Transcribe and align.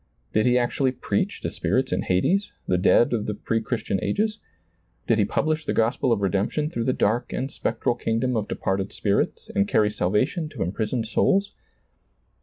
Did 0.33 0.47
he 0.47 0.57
actually 0.57 0.93
preach 0.93 1.41
to 1.41 1.51
spirits 1.51 1.91
in 1.93 2.01
hades, 2.01 2.51
the 2.67 2.79
dead 2.79 3.13
of 3.13 3.27
the 3.27 3.35
pre 3.35 3.61
Christian 3.61 3.99
ages? 4.03 4.39
Did 5.05 5.19
he 5.19 5.25
publish 5.25 5.63
the 5.63 5.75
gospel 5.75 6.11
of 6.11 6.21
redemption 6.21 6.71
through 6.71 6.85
the 6.85 6.91
dark 6.93 7.31
and 7.31 7.51
spectral 7.51 7.93
kingdom 7.93 8.35
of 8.35 8.47
departed 8.47 8.93
spirits 8.93 9.51
and 9.53 9.67
carry 9.67 9.91
salvation 9.91 10.49
to 10.49 10.63
imprisoned 10.63 11.07
souls 11.07 11.53